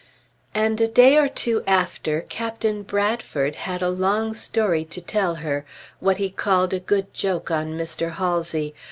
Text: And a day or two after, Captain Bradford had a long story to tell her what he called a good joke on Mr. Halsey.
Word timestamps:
And 0.55 0.81
a 0.81 0.87
day 0.87 1.15
or 1.19 1.27
two 1.27 1.61
after, 1.67 2.21
Captain 2.21 2.81
Bradford 2.81 3.53
had 3.55 3.83
a 3.83 3.89
long 3.91 4.33
story 4.33 4.83
to 4.85 4.99
tell 4.99 5.35
her 5.35 5.63
what 5.99 6.17
he 6.17 6.31
called 6.31 6.73
a 6.73 6.79
good 6.79 7.13
joke 7.13 7.51
on 7.51 7.77
Mr. 7.77 8.13
Halsey. 8.13 8.73